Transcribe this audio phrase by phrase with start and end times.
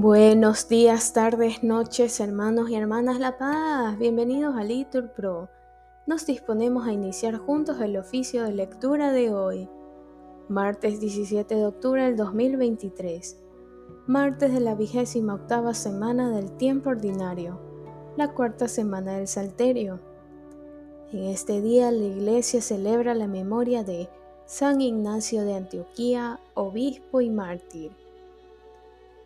[0.00, 3.98] Buenos días, tardes, noches, hermanos y hermanas La Paz.
[3.98, 5.48] Bienvenidos a Litur Pro.
[6.06, 9.68] Nos disponemos a iniciar juntos el oficio de lectura de hoy,
[10.48, 13.40] martes 17 de octubre del 2023,
[14.06, 17.58] martes de la vigésima octava semana del tiempo ordinario,
[18.16, 19.98] la cuarta semana del Salterio.
[21.12, 24.08] En este día la Iglesia celebra la memoria de
[24.46, 27.90] San Ignacio de Antioquía, obispo y mártir.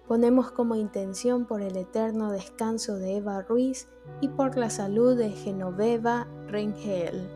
[0.08, 3.88] Ponemos como intención por el eterno descanso de Eva Ruiz
[4.20, 7.28] y por la salud de Genoveva Rengel.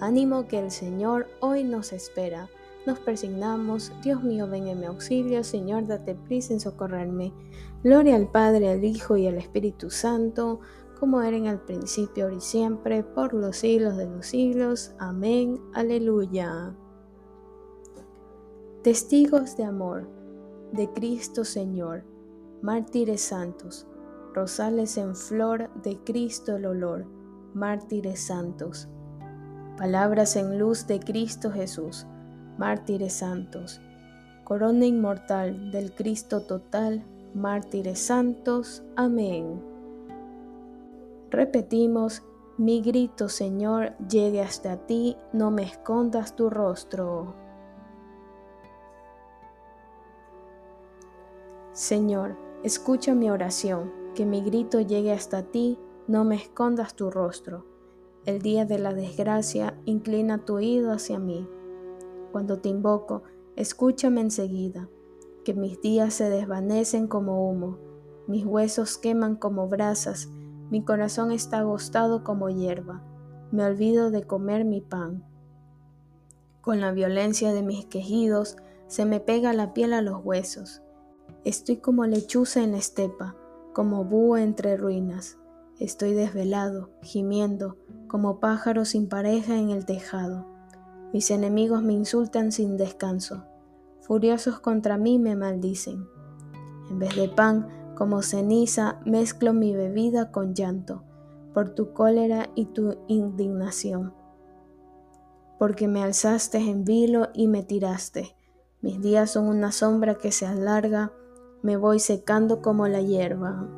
[0.00, 2.48] Ánimo que el Señor hoy nos espera.
[2.86, 7.32] Nos persignamos, Dios mío, ven en mi auxilio, Señor, date prisa en socorrerme.
[7.82, 10.60] Gloria al Padre, al Hijo y al Espíritu Santo,
[10.98, 14.92] como era en el principio, ahora y siempre, por los siglos de los siglos.
[14.98, 15.60] Amén.
[15.74, 16.74] Aleluya.
[18.82, 20.19] Testigos de amor
[20.72, 22.04] de Cristo Señor,
[22.62, 23.86] mártires santos,
[24.34, 27.06] rosales en flor de Cristo el olor,
[27.54, 28.88] mártires santos,
[29.76, 32.06] palabras en luz de Cristo Jesús,
[32.58, 33.80] mártires santos,
[34.44, 38.82] corona inmortal del Cristo total, mártires santos.
[38.96, 39.62] Amén.
[41.30, 42.22] Repetimos,
[42.58, 47.39] mi grito Señor llegue hasta ti, no me escondas tu rostro.
[51.80, 57.64] Señor, escucha mi oración, que mi grito llegue hasta ti, no me escondas tu rostro.
[58.26, 61.48] El día de la desgracia, inclina tu oído hacia mí.
[62.32, 63.22] Cuando te invoco,
[63.56, 64.90] escúchame enseguida,
[65.42, 67.78] que mis días se desvanecen como humo,
[68.26, 70.28] mis huesos queman como brasas,
[70.70, 73.02] mi corazón está agostado como hierba,
[73.52, 75.24] me olvido de comer mi pan.
[76.60, 80.82] Con la violencia de mis quejidos se me pega la piel a los huesos
[81.44, 83.34] Estoy como lechuza en la estepa,
[83.72, 85.38] como búho entre ruinas.
[85.78, 87.78] Estoy desvelado, gimiendo,
[88.08, 90.44] como pájaro sin pareja en el tejado.
[91.14, 93.46] Mis enemigos me insultan sin descanso.
[94.02, 96.06] Furiosos contra mí me maldicen.
[96.90, 101.04] En vez de pan, como ceniza, mezclo mi bebida con llanto,
[101.54, 104.12] por tu cólera y tu indignación.
[105.58, 108.36] Porque me alzaste en vilo y me tiraste.
[108.82, 111.12] Mis días son una sombra que se alarga
[111.62, 113.68] me voy secando como la hierba.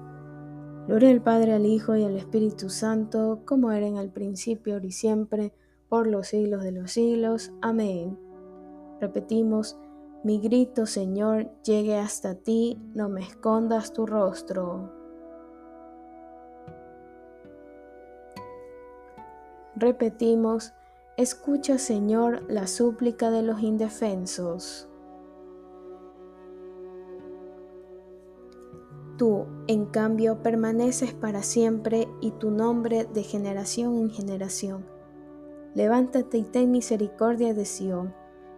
[0.86, 4.86] Gloria al Padre, al Hijo y al Espíritu Santo, como era en el principio, ahora
[4.86, 5.52] y siempre,
[5.88, 7.52] por los siglos de los siglos.
[7.60, 8.18] Amén.
[9.00, 9.78] Repetimos,
[10.24, 14.92] mi grito, Señor, llegue hasta ti, no me escondas tu rostro.
[19.74, 20.74] Repetimos,
[21.16, 24.88] escucha, Señor, la súplica de los indefensos.
[29.22, 34.84] Tú, en cambio, permaneces para siempre y tu nombre de generación en generación.
[35.76, 38.12] Levántate y ten misericordia de Sión,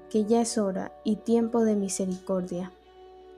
[0.09, 2.73] que ya es hora y tiempo de misericordia.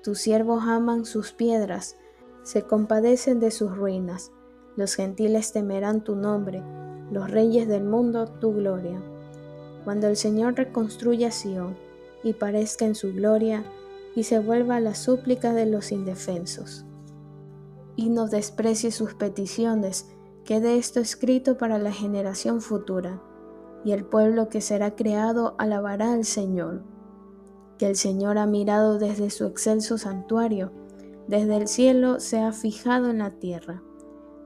[0.04, 1.96] Tus siervos aman sus piedras,
[2.44, 4.30] se compadecen de sus ruinas.
[4.76, 6.62] Los gentiles temerán tu nombre,
[7.10, 9.02] los reyes del mundo tu gloria.
[9.82, 11.76] Cuando el Señor reconstruya Sión
[12.22, 13.64] y parezca en su gloria,
[14.14, 16.86] y se vuelva a la súplica de los indefensos
[17.96, 20.06] y no desprecie sus peticiones.
[20.44, 23.20] Quede esto escrito para la generación futura,
[23.84, 26.84] y el pueblo que será creado alabará al Señor.
[27.78, 30.72] Que el Señor ha mirado desde su excelso santuario,
[31.26, 33.82] desde el cielo se ha fijado en la tierra,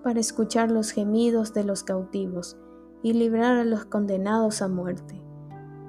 [0.02, 2.56] para escuchar los gemidos de los cautivos
[3.02, 5.20] y librar a los condenados a muerte,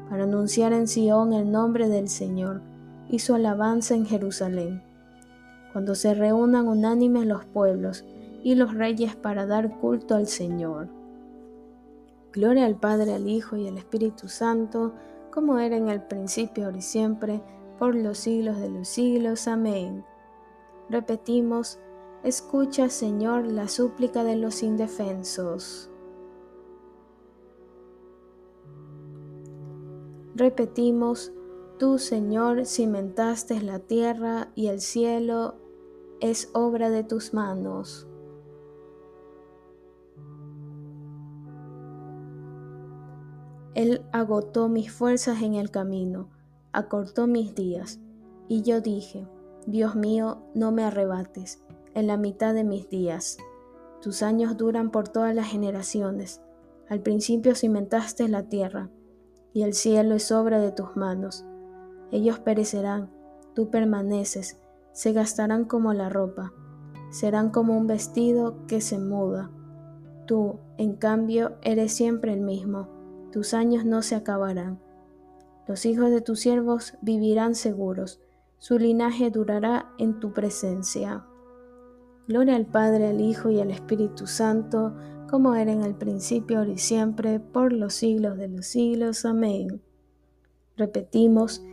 [0.10, 2.62] para anunciar en Sión el nombre del Señor
[3.08, 4.91] y su alabanza en Jerusalén
[5.72, 8.06] cuando se reúnan unánimes los pueblos
[8.44, 10.90] y los reyes para dar culto al Señor.
[12.34, 14.94] Gloria al Padre, al Hijo y al Espíritu Santo,
[15.32, 17.42] como era en el principio, ahora y siempre,
[17.78, 19.48] por los siglos de los siglos.
[19.48, 20.04] Amén.
[20.90, 21.80] Repetimos,
[22.24, 25.90] escucha, Señor, la súplica de los indefensos.
[30.36, 31.34] Repetimos,
[31.82, 35.56] Tú, Señor, cimentaste la tierra y el cielo
[36.22, 38.08] es obra de tus manos.
[43.74, 46.30] Él agotó mis fuerzas en el camino,
[46.72, 48.00] acortó mis días,
[48.48, 49.28] y yo dije,
[49.66, 51.64] Dios mío, no me arrebates
[51.96, 53.38] en la mitad de mis días.
[54.02, 56.42] Tus años duran por todas las generaciones.
[56.88, 58.92] Al principio cimentaste la tierra,
[59.54, 61.46] y el cielo es obra de tus manos.
[62.12, 63.10] Ellos perecerán,
[63.56, 64.61] tú permaneces,
[64.94, 66.54] se gastarán como la ropa,
[67.12, 69.52] serán como un vestido que se muda.
[70.26, 72.88] Tú, en cambio, eres siempre el mismo,
[73.32, 74.80] tus años no se acabarán.
[75.68, 78.22] Los hijos de tus siervos vivirán seguros,
[78.58, 81.26] su linaje durará en tu presencia.
[82.28, 84.96] Gloria al Padre, al Hijo y al Espíritu Santo,
[85.30, 89.26] como era en el principio, ahora y siempre, por los siglos de los siglos.
[89.26, 89.82] Amén.
[90.78, 91.64] Repetimos,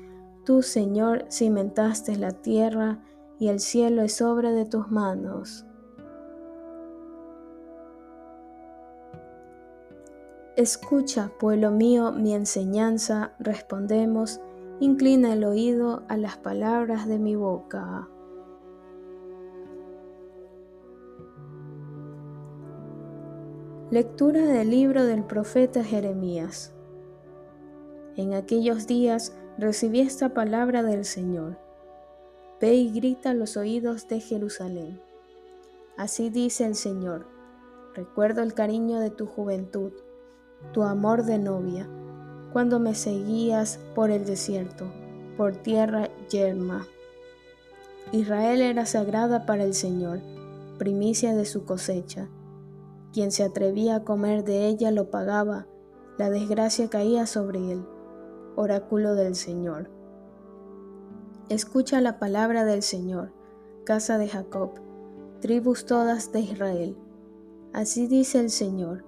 [0.48, 3.00] tú, Señor, cimentaste la tierra,
[3.38, 5.66] y el cielo es obra de tus manos.
[10.56, 14.40] Escucha, pueblo mío, mi enseñanza, respondemos,
[14.80, 18.08] inclina el oído a las palabras de mi boca.
[23.90, 26.72] Lectura del libro del profeta Jeremías.
[28.16, 31.58] En aquellos días recibí esta palabra del Señor.
[32.60, 35.00] Ve y grita a los oídos de Jerusalén.
[35.96, 37.26] Así dice el Señor.
[37.94, 39.92] Recuerdo el cariño de tu juventud,
[40.72, 41.88] tu amor de novia,
[42.52, 44.86] cuando me seguías por el desierto,
[45.36, 46.86] por tierra yerma.
[48.12, 50.20] Israel era sagrada para el Señor,
[50.78, 52.28] primicia de su cosecha
[53.12, 55.66] quien se atrevía a comer de ella lo pagaba,
[56.18, 57.84] la desgracia caía sobre él.
[58.60, 59.88] Oráculo del Señor.
[61.48, 63.30] Escucha la palabra del Señor,
[63.84, 64.72] casa de Jacob,
[65.40, 66.96] tribus todas de Israel.
[67.72, 69.04] Así dice el Señor.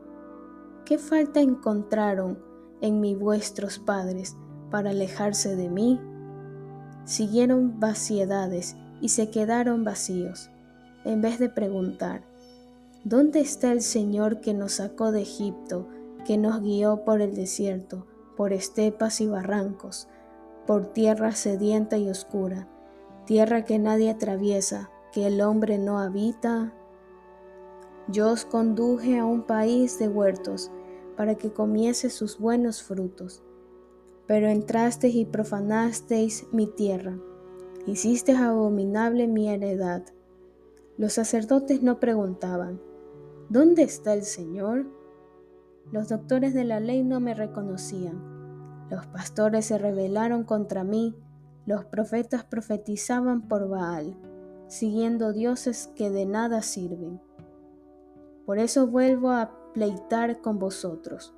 [0.84, 2.38] ¿Qué falta encontraron
[2.80, 4.36] en mí vuestros padres
[4.70, 6.00] para alejarse de mí?
[7.04, 10.48] Siguieron vaciedades y se quedaron vacíos,
[11.04, 12.22] en vez de preguntar,
[13.02, 15.88] ¿Dónde está el Señor que nos sacó de Egipto,
[16.24, 18.06] que nos guió por el desierto,
[18.40, 20.08] por estepas y barrancos,
[20.66, 22.66] por tierra sedienta y oscura,
[23.26, 26.72] tierra que nadie atraviesa, que el hombre no habita?
[28.08, 30.70] Yo os conduje a un país de huertos,
[31.18, 33.42] para que comiese sus buenos frutos.
[34.26, 37.18] Pero entrasteis y profanasteis mi tierra,
[37.84, 40.02] hicisteis abominable mi heredad.
[40.96, 42.80] Los sacerdotes no preguntaban,
[43.50, 44.86] ¿Dónde está el Señor?
[45.92, 48.22] Los doctores de la ley no me reconocían.
[48.90, 51.16] Los pastores se rebelaron contra mí.
[51.66, 54.16] Los profetas profetizaban por Baal,
[54.68, 57.20] siguiendo dioses que de nada sirven.
[58.46, 61.34] Por eso vuelvo a pleitar con vosotros,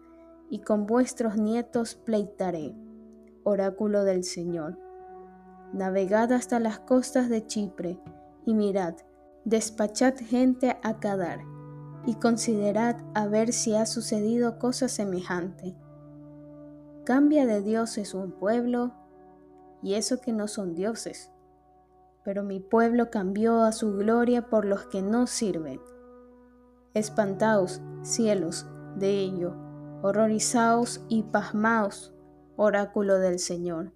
[0.50, 2.75] y con vuestros nietos pleitaré,
[3.44, 4.78] oráculo del Señor.
[5.72, 7.99] Navegad hasta las costas de Chipre,
[8.44, 8.94] y mirad,
[9.44, 11.51] despachad gente a Cadar
[12.06, 15.76] y considerad a ver si ha sucedido cosa semejante.
[17.04, 18.93] Cambia de dioses un pueblo,
[19.82, 21.31] y eso que no son dioses.
[22.25, 25.81] Pero mi pueblo cambió a su gloria por los que no sirven.
[26.94, 28.66] Espantaos, cielos,
[28.96, 29.56] de ello,
[30.02, 32.14] horrorizaos y pasmaos,
[32.56, 33.93] oráculo del Señor.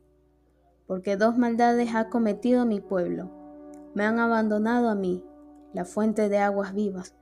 [0.86, 3.30] Porque dos maldades ha cometido mi pueblo.
[3.94, 5.24] Me han abandonado a mí,
[5.72, 7.14] la fuente de aguas vivas,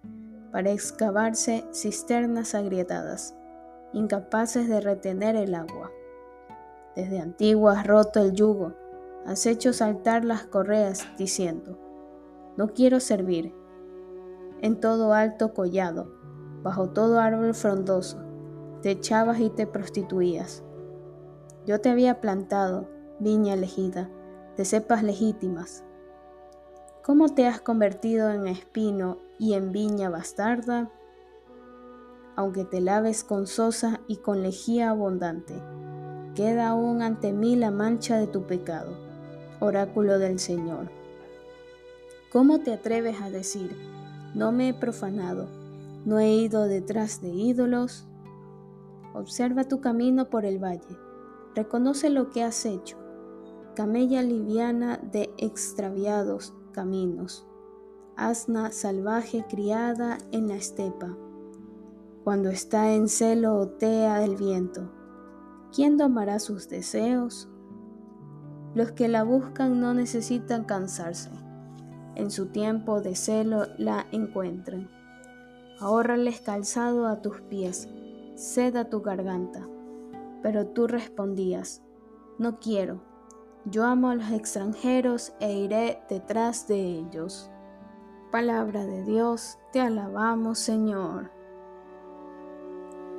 [0.55, 3.35] para excavarse cisternas agrietadas,
[3.93, 5.91] incapaces de retener el agua.
[6.95, 8.73] Desde antiguo has roto el yugo,
[9.27, 11.77] has hecho saltar las correas, diciendo,
[12.57, 13.53] no quiero servir.
[14.63, 16.15] En todo alto collado,
[16.63, 18.23] bajo todo árbol frondoso,
[18.81, 20.63] te echabas y te prostituías.
[21.67, 24.09] Yo te había plantado, viña elegida,
[24.57, 25.83] de cepas legítimas.
[27.03, 30.91] ¿Cómo te has convertido en espino y en viña bastarda,
[32.37, 35.55] aunque te laves con sosa y con lejía abundante,
[36.35, 38.97] queda aún ante mí la mancha de tu pecado,
[39.61, 40.91] oráculo del Señor.
[42.33, 43.77] ¿Cómo te atreves a decir,
[44.35, 45.49] no me he profanado,
[46.05, 48.07] no he ido detrás de ídolos?
[49.15, 50.99] Observa tu camino por el valle,
[51.55, 52.97] reconoce lo que has hecho,
[53.77, 57.47] camella liviana de extraviados caminos
[58.17, 61.17] asna salvaje criada en la estepa.
[62.25, 64.91] Cuando está en celo otea del viento,
[65.75, 67.49] ¿quién domará sus deseos?
[68.75, 71.31] Los que la buscan no necesitan cansarse.
[72.15, 74.89] En su tiempo de celo la encuentran.
[75.81, 77.89] Ahórrales calzado a tus pies,
[78.37, 79.69] seda tu garganta.
[80.43, 81.83] Pero tú respondías,
[82.39, 83.03] no quiero.
[83.65, 87.51] Yo amo a los extranjeros e iré detrás de ellos.
[88.35, 91.31] Palabra de Dios, te alabamos Señor.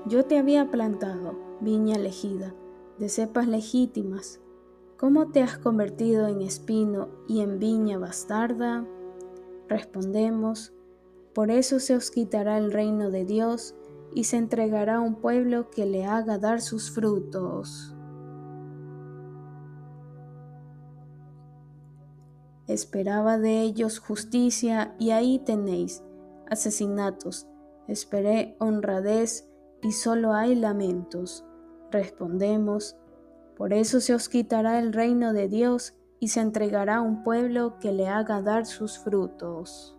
[0.08, 2.54] Yo te había plantado, viña elegida,
[3.00, 4.42] de cepas legítimas.
[4.98, 8.86] ¿Cómo te has convertido en espino y en viña bastarda?
[9.70, 10.74] Respondemos,
[11.34, 13.74] por eso se os quitará el reino de Dios
[14.14, 17.95] y se entregará a un pueblo que le haga dar sus frutos.
[22.68, 26.04] Esperaba de ellos justicia y ahí tenéis
[26.50, 27.48] asesinatos.
[27.88, 29.48] Esperé honradez
[29.82, 31.46] y solo hay lamentos.
[31.92, 32.98] Respondemos,
[33.56, 37.78] por eso se os quitará el reino de Dios y se entregará a un pueblo
[37.80, 39.96] que le haga dar sus frutos.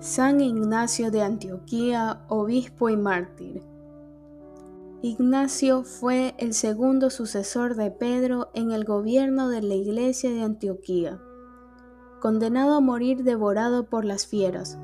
[0.00, 3.62] San Ignacio de Antioquía, obispo y mártir.
[5.00, 11.20] Ignacio fue el segundo sucesor de Pedro en el gobierno de la iglesia de Antioquía.
[12.20, 14.76] Condenado a morir devorado por las fieras,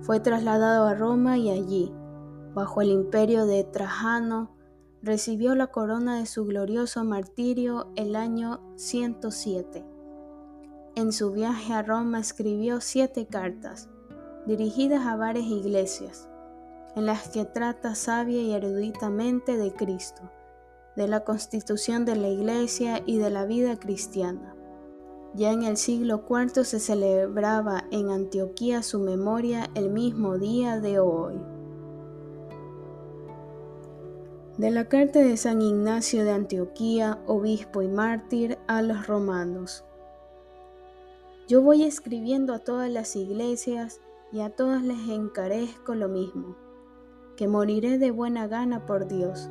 [0.00, 1.92] fue trasladado a Roma y allí,
[2.52, 4.50] bajo el imperio de Trajano,
[5.02, 9.86] recibió la corona de su glorioso martirio el año 107.
[10.96, 13.88] En su viaje a Roma escribió siete cartas,
[14.46, 16.29] dirigidas a varias iglesias,
[16.96, 20.22] en las que trata sabia y eruditamente de Cristo,
[20.96, 24.54] de la constitución de la iglesia y de la vida cristiana.
[25.34, 30.98] Ya en el siglo IV se celebraba en Antioquía su memoria el mismo día de
[30.98, 31.40] hoy.
[34.58, 39.84] De la carta de San Ignacio de Antioquía, obispo y mártir, a los romanos.
[41.48, 44.00] Yo voy escribiendo a todas las iglesias
[44.32, 46.56] y a todas les encarezco lo mismo,
[47.40, 49.50] que moriré de buena gana por Dios,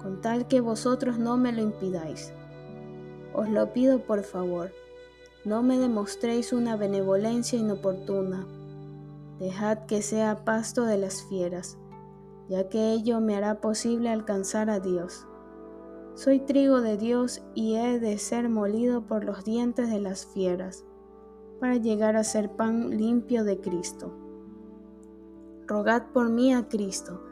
[0.00, 2.32] con tal que vosotros no me lo impidáis.
[3.34, 4.70] Os lo pido por favor
[5.44, 8.46] no me demostréis una benevolencia inoportuna.
[9.40, 11.78] Dejad que sea pasto de las fieras,
[12.48, 15.26] ya que ello me hará posible alcanzar a Dios.
[16.14, 20.84] Soy trigo de Dios y he de ser molido por los dientes de las fieras,
[21.58, 24.21] para llegar a ser pan limpio de Cristo.
[25.72, 27.22] Rogad por mí a Cristo,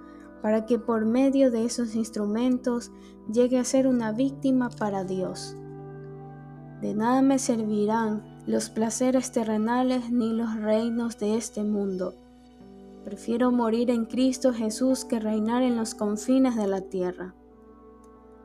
[0.42, 2.90] para que por medio de esos instrumentos
[3.32, 5.56] llegue a ser una víctima para Dios
[6.80, 12.14] de nada me servirán los placeres terrenales ni los reinos de este mundo.
[13.04, 17.34] Prefiero morir en Cristo Jesús que reinar en los confines de la tierra.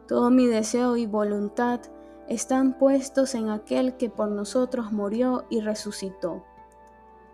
[0.07, 1.79] Todo mi deseo y voluntad
[2.27, 6.43] están puestos en aquel que por nosotros murió y resucitó.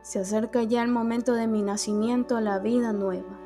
[0.01, 3.39] Se acerca ya el momento de mi nacimiento a la vida nueva.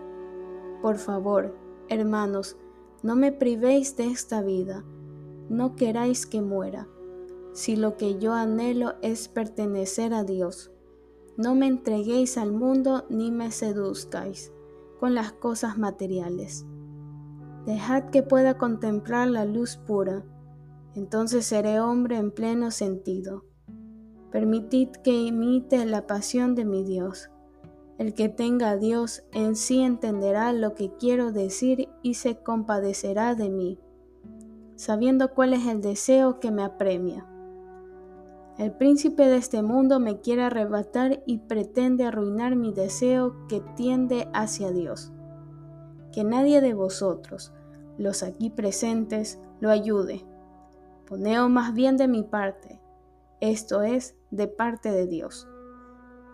[0.81, 1.55] Por favor,
[1.89, 2.57] hermanos,
[3.03, 4.83] no me privéis de esta vida,
[5.49, 6.87] no queráis que muera
[7.55, 10.73] si lo que yo anhelo es pertenecer a Dios.
[11.37, 14.51] No me entreguéis al mundo ni me seduzcáis
[14.99, 16.65] con las cosas materiales.
[17.65, 20.25] Dejad que pueda contemplar la luz pura,
[20.95, 23.45] entonces seré hombre en pleno sentido.
[24.31, 27.29] Permitid que imite la pasión de mi Dios.
[27.97, 33.35] El que tenga a Dios en sí entenderá lo que quiero decir y se compadecerá
[33.35, 33.79] de mí,
[34.75, 37.25] sabiendo cuál es el deseo que me apremia.
[38.57, 44.29] El príncipe de este mundo me quiere arrebatar y pretende arruinar mi deseo que tiende
[44.33, 45.11] hacia Dios.
[46.13, 47.53] Que nadie de vosotros,
[47.97, 50.25] los aquí presentes, lo ayude.
[51.05, 52.79] Poneos más bien de mi parte,
[53.41, 55.47] esto es, de parte de Dios.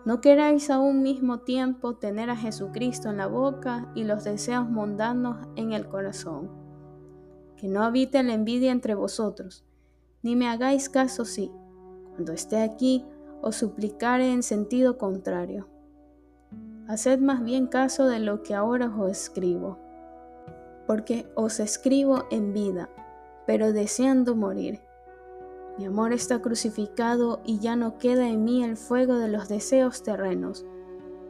[0.04, 4.68] No queráis a un mismo tiempo tener a Jesucristo en la boca y los deseos
[4.68, 6.50] mundanos en el corazón.
[7.56, 9.64] Que no habite la envidia entre vosotros,
[10.22, 11.52] ni me hagáis caso si,
[12.10, 13.04] cuando esté aquí,
[13.42, 15.68] os suplicaré en sentido contrario.
[16.88, 19.78] Haced más bien caso de lo que ahora os escribo,
[20.86, 22.90] porque os escribo en vida,
[23.46, 24.80] pero deseando morir.
[25.78, 30.02] Mi amor está crucificado y ya no queda en mí el fuego de los deseos
[30.02, 30.66] terrenos.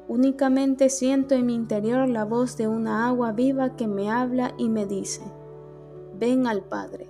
[0.08, 4.68] Únicamente siento en mi interior la voz de una agua viva que me habla y
[4.68, 5.22] me dice,
[6.18, 7.08] ven al Padre.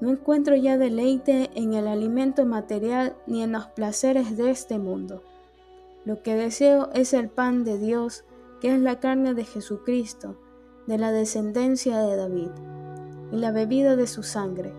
[0.00, 5.22] No encuentro ya deleite en el alimento material ni en los placeres de este mundo.
[6.04, 8.24] Lo que deseo es el pan de Dios,
[8.60, 10.36] que es la carne de Jesucristo,
[10.86, 12.50] de la descendencia de David,
[13.32, 14.72] y la bebida de su sangre,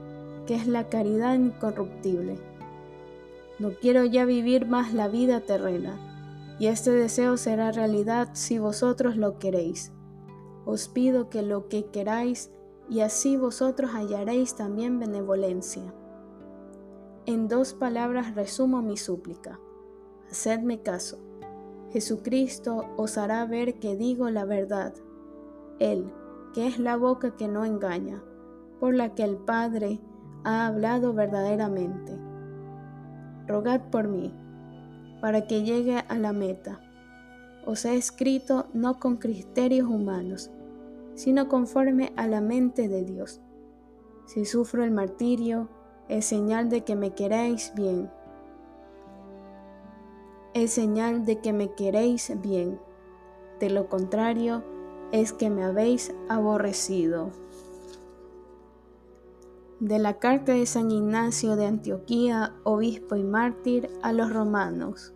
[0.47, 2.39] que es la caridad incorruptible.
[3.59, 5.99] No quiero ya vivir más la vida terrena,
[6.59, 9.91] y este deseo será realidad si vosotros lo queréis.
[10.65, 12.51] Os pido que lo que queráis
[12.89, 15.93] y así vosotros hallaréis también benevolencia.
[17.25, 19.59] En dos palabras resumo mi súplica.
[20.31, 21.19] Hacedme caso.
[21.91, 24.93] Jesucristo os hará ver que digo la verdad.
[25.79, 26.11] Él,
[26.53, 28.23] que es la boca que no engaña,
[28.79, 29.99] por la que el Padre
[30.43, 32.17] ha hablado verdaderamente.
[33.47, 34.33] Rogad por mí,
[35.21, 36.79] para que llegue a la meta.
[37.65, 40.51] Os he escrito no con criterios humanos,
[41.15, 43.41] sino conforme a la mente de Dios.
[44.25, 45.69] Si sufro el martirio,
[46.09, 48.09] es señal de que me queréis bien.
[50.53, 52.79] Es señal de que me queréis bien.
[53.59, 54.63] De lo contrario,
[55.11, 57.31] es que me habéis aborrecido.
[59.79, 65.13] De la carta de San Ignacio de Antioquía, obispo y mártir, a los romanos.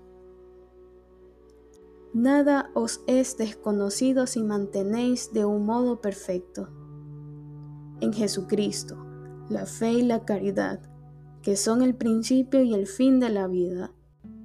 [2.14, 6.70] Nada os es desconocido si mantenéis de un modo perfecto.
[8.02, 9.04] En Jesucristo,
[9.50, 10.80] la fe y la caridad,
[11.42, 13.92] que son el principio y el fin de la vida.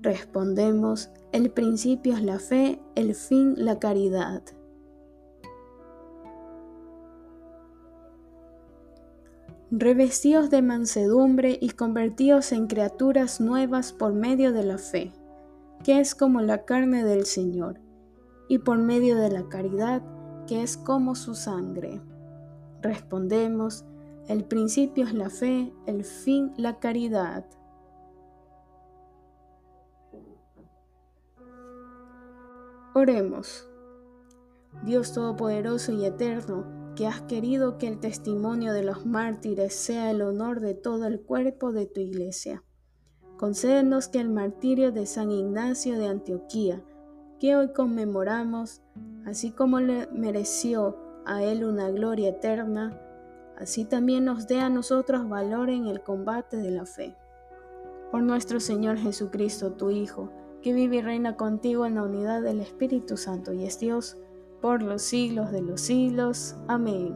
[0.00, 4.42] Respondemos, el principio es la fe, el fin la caridad.
[9.73, 15.12] Revestíos de mansedumbre y convertíos en criaturas nuevas por medio de la fe,
[15.82, 17.80] que es como la carne del Señor,
[18.49, 20.02] y por medio de la caridad,
[20.46, 22.00] que es como su sangre.
[22.80, 23.85] Respondemos,
[24.28, 27.44] el principio es la fe, el fin la caridad.
[32.94, 33.68] Oremos.
[34.85, 40.23] Dios Todopoderoso y Eterno, que has querido que el testimonio de los mártires sea el
[40.23, 42.65] honor de todo el cuerpo de tu iglesia.
[43.37, 46.83] Concédenos que el martirio de San Ignacio de Antioquía,
[47.38, 48.81] que hoy conmemoramos,
[49.26, 52.99] así como le mereció a él una gloria eterna,
[53.59, 57.15] así también nos dé a nosotros valor en el combate de la fe.
[58.11, 62.61] Por nuestro Señor Jesucristo, tu Hijo, que vive y reina contigo en la unidad del
[62.61, 64.17] Espíritu Santo y es Dios,
[64.61, 66.57] por los siglos de los siglos.
[66.69, 67.15] Amén.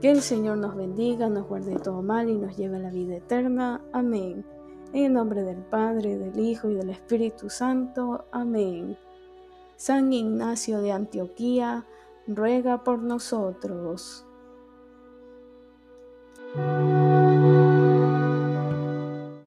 [0.00, 3.16] Que el Señor nos bendiga, nos guarde todo mal y nos lleve a la vida
[3.16, 3.80] eterna.
[3.92, 4.44] Amén.
[4.92, 8.26] En el nombre del Padre, del Hijo y del Espíritu Santo.
[8.32, 8.96] Amén.
[9.76, 11.86] San Ignacio de Antioquía,
[12.26, 14.26] ruega por nosotros.